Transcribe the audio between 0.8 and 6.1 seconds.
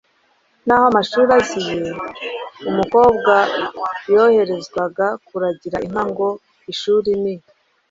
amashuri aziye, umukobwa yoherezwaga kuragira inka